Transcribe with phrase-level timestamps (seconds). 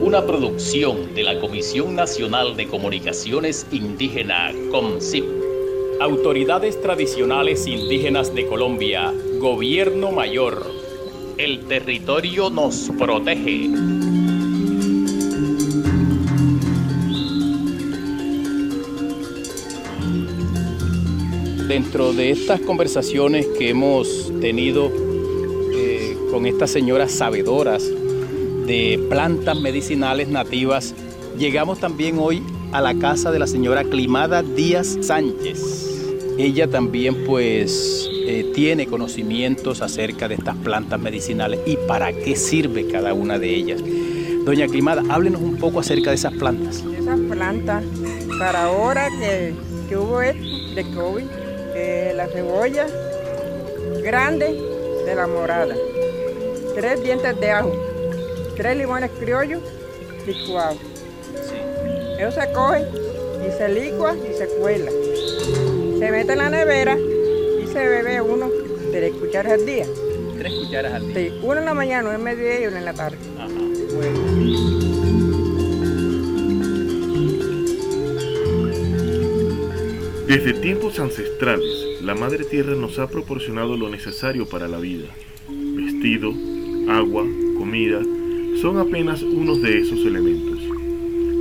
[0.00, 5.24] una producción de la Comisión Nacional de Comunicaciones Indígena, COMCIP.
[6.00, 10.66] Autoridades Tradicionales Indígenas de Colombia, Gobierno Mayor.
[11.36, 13.68] El territorio nos protege.
[21.68, 24.90] Dentro de estas conversaciones que hemos tenido
[25.72, 27.88] eh, con estas señoras sabedoras
[28.68, 30.94] de plantas medicinales nativas,
[31.38, 35.86] llegamos también hoy a la casa de la señora Climada Díaz Sánchez.
[36.36, 42.86] Ella también pues eh, tiene conocimientos acerca de estas plantas medicinales y para qué sirve
[42.86, 43.82] cada una de ellas.
[44.44, 46.84] Doña Climada, háblenos un poco acerca de esas plantas.
[47.00, 47.82] Esas plantas,
[48.38, 49.54] para ahora que,
[49.88, 51.24] que hubo de COVID,
[51.74, 52.86] eh, la cebolla
[54.02, 54.60] grande
[55.06, 55.74] de la morada,
[56.74, 57.87] tres dientes de ajo,
[58.58, 59.62] tres limones criollos
[60.26, 60.78] licuados.
[62.18, 62.84] Eso se coge
[63.46, 64.90] y se licua y se cuela.
[64.90, 68.50] Se mete en la nevera y se bebe uno
[68.90, 69.86] tres cucharas al día.
[70.36, 71.30] Tres cucharas al día.
[71.30, 73.16] Sí, uno en la mañana, uno en mediodía y uno en la tarde.
[73.38, 73.48] Ajá.
[80.26, 85.06] Desde tiempos ancestrales, la Madre Tierra nos ha proporcionado lo necesario para la vida.
[85.48, 86.34] Vestido,
[86.90, 87.24] agua,
[87.56, 88.02] comida,
[88.56, 90.58] son apenas unos de esos elementos.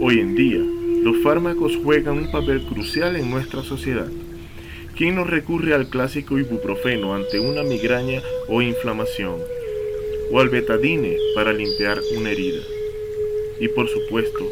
[0.00, 0.60] Hoy en día,
[1.02, 4.08] los fármacos juegan un papel crucial en nuestra sociedad.
[4.96, 9.36] ¿Quién no recurre al clásico ibuprofeno ante una migraña o inflamación?
[10.30, 12.60] O al betadine para limpiar una herida.
[13.58, 14.46] Y por supuesto,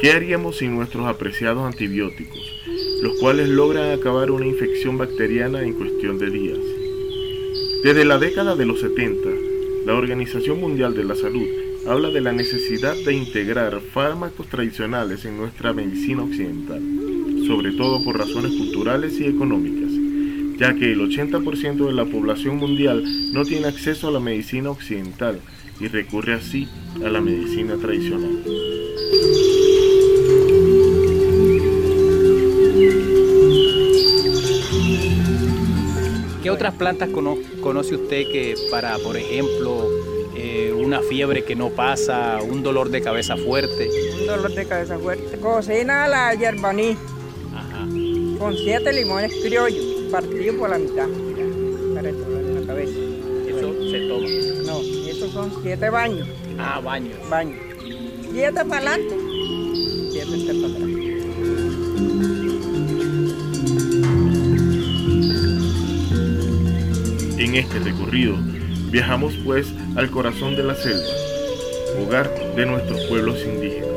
[0.00, 2.60] ¿qué haríamos sin nuestros apreciados antibióticos,
[3.02, 6.58] los cuales logran acabar una infección bacteriana en cuestión de días?
[7.82, 9.28] Desde la década de los 70,
[9.86, 15.36] la Organización Mundial de la Salud habla de la necesidad de integrar fármacos tradicionales en
[15.36, 16.80] nuestra medicina occidental,
[17.46, 19.90] sobre todo por razones culturales y económicas,
[20.58, 25.40] ya que el 80% de la población mundial no tiene acceso a la medicina occidental
[25.80, 26.68] y recurre así
[27.04, 28.42] a la medicina tradicional.
[36.42, 37.08] ¿Qué otras plantas
[37.60, 39.88] conoce usted que para, por ejemplo,
[40.92, 43.88] una fiebre que no pasa, un dolor de cabeza fuerte?
[44.20, 45.38] Un dolor de cabeza fuerte.
[45.38, 46.98] Cocina la yerbaní
[47.54, 47.86] Ajá.
[48.38, 51.08] con siete limones criollos partidos por la mitad
[51.94, 52.98] para el dolor de la cabeza.
[53.48, 54.28] Eso se toma.
[54.66, 56.28] No, esos son siete baños.
[56.58, 57.16] Ah, baños.
[57.30, 57.58] Baños.
[58.30, 59.16] Siete para adelante,
[60.10, 60.88] siete este para atrás.
[67.38, 68.36] En este recorrido
[68.90, 71.12] viajamos pues al corazón de la selva,
[72.00, 73.90] hogar de nuestros pueblos indígenas.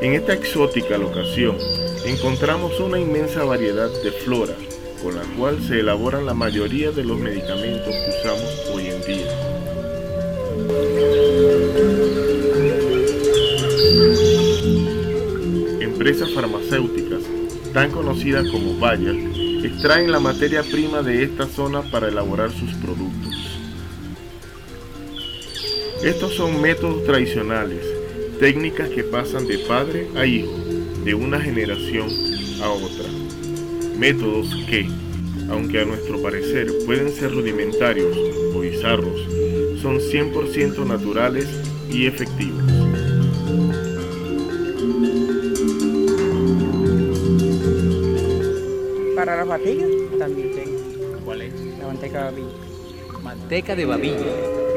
[0.00, 1.56] En esta exótica locación
[2.04, 4.54] encontramos una inmensa variedad de flora
[5.02, 9.32] con la cual se elaboran la mayoría de los medicamentos que usamos hoy en día.
[15.80, 17.22] Empresas farmacéuticas,
[17.72, 19.16] tan conocidas como Bayer,
[19.64, 23.34] extraen la materia prima de esta zona para elaborar sus productos.
[26.02, 27.84] Estos son métodos tradicionales,
[28.38, 30.52] técnicas que pasan de padre a hijo,
[31.04, 32.08] de una generación
[32.62, 33.08] a otra.
[33.98, 34.86] Métodos que,
[35.50, 38.16] aunque a nuestro parecer pueden ser rudimentarios
[38.54, 39.20] o bizarros,
[39.82, 41.46] son 100% naturales
[41.90, 42.62] y efectivos.
[49.16, 50.78] Para las batillas también tengo
[51.24, 51.52] ¿Cuál es?
[51.78, 53.22] la manteca de babilla.
[53.22, 54.67] Manteca de babilla.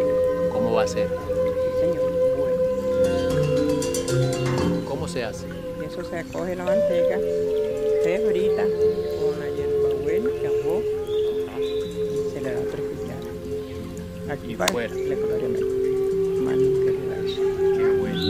[0.51, 1.07] ¿Cómo va a ser?
[1.07, 1.13] Sí,
[1.81, 2.11] señor.
[2.37, 2.59] Bueno.
[4.87, 5.45] ¿Cómo se hace?
[5.85, 7.17] Eso se coge la manteca,
[8.03, 10.81] se frita con la hierbabuena, cambó,
[11.59, 13.33] y se le da tres cucharas.
[14.29, 14.93] Aquí Y va, fuera.
[14.93, 15.15] le da
[17.25, 17.41] eso.
[17.77, 18.21] Qué bueno.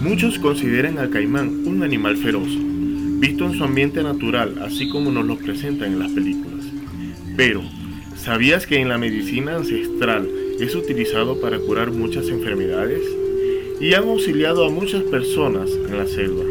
[0.00, 2.48] Muchos consideran al caimán un animal feroz,
[3.20, 6.51] visto en su ambiente natural, así como nos lo presentan en las películas.
[7.36, 7.62] Pero,
[8.16, 10.28] ¿sabías que en la medicina ancestral
[10.60, 13.02] es utilizado para curar muchas enfermedades?
[13.80, 16.44] Y han auxiliado a muchas personas en la selva.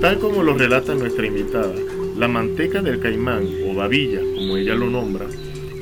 [0.00, 1.74] Tal como lo relata nuestra invitada,
[2.16, 5.26] la manteca del caimán o babilla, como ella lo nombra,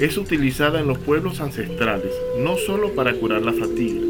[0.01, 4.01] es utilizada en los pueblos ancestrales no solo para curar la fatiga,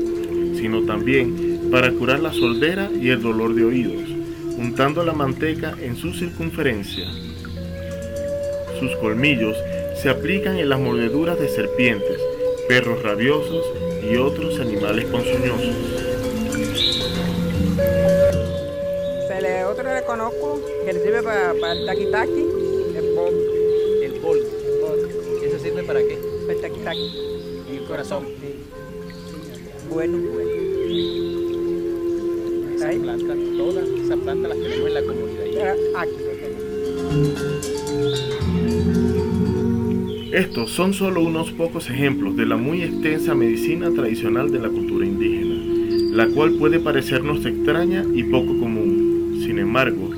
[0.55, 4.14] sino también para curar la soldera y el dolor de oídos,
[4.57, 7.07] untando la manteca en su circunferencia.
[8.79, 9.57] Sus colmillos
[10.01, 12.21] se aplican en las mordeduras de serpientes,
[12.69, 13.65] perros rabiosos
[14.03, 15.75] y otros animales ponzoñosos.
[19.29, 22.47] Se le, otro le conozco que le sirve para, el taquitaki,
[22.97, 23.35] el bol.
[24.03, 24.39] El bol.
[25.43, 26.19] ¿Eso sirve para qué?
[26.47, 27.19] Para el taquitaki.
[27.71, 28.27] En el corazón.
[29.89, 31.34] Bueno, bueno.
[32.75, 35.77] Esa planta, todas esas plantas las tenemos en la comunidad.
[35.97, 36.13] Aquí
[40.33, 45.07] Estos son solo unos pocos ejemplos de la muy extensa medicina tradicional de la cultura
[45.07, 45.55] indígena,
[46.17, 49.41] la cual puede parecernos extraña y poco común.
[49.47, 50.11] Sin embargo,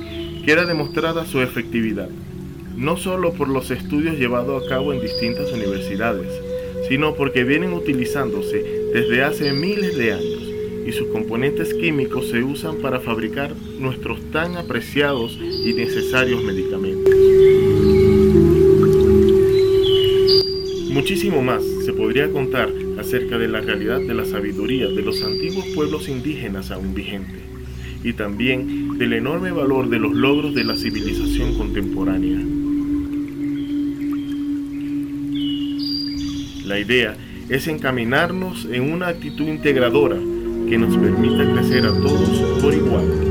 [0.43, 2.09] queda demostrada su efectividad,
[2.75, 6.31] no solo por los estudios llevados a cabo en distintas universidades,
[6.89, 10.36] sino porque vienen utilizándose desde hace miles de años
[10.87, 17.13] y sus componentes químicos se usan para fabricar nuestros tan apreciados y necesarios medicamentos.
[20.89, 25.65] Muchísimo más se podría contar acerca de la realidad de la sabiduría de los antiguos
[25.75, 27.39] pueblos indígenas aún vigente
[28.01, 32.39] y también del enorme valor de los logros de la civilización contemporánea.
[36.65, 37.17] La idea
[37.49, 40.17] es encaminarnos en una actitud integradora
[40.67, 42.29] que nos permita crecer a todos
[42.61, 43.27] por igual.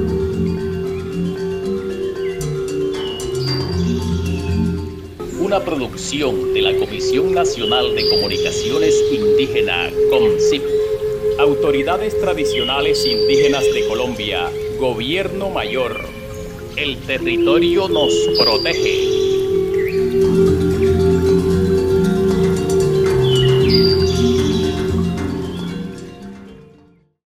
[5.47, 10.63] una producción de la Comisión Nacional de Comunicaciones Indígena, COMCIP.
[11.39, 14.51] Autoridades Tradicionales Indígenas de Colombia,
[14.81, 16.01] Gobierno Mayor.
[16.77, 20.66] El territorio nos protege.